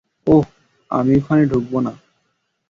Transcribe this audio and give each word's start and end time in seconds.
ওহ, 0.27 0.45
আমি 0.91 1.13
ওখানে 1.17 1.43
ঢুকবো 1.45 1.77
না। 1.81 1.93